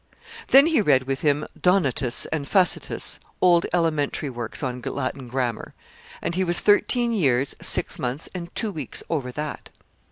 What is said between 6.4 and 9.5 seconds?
was thirteen years, six months, and two weeks over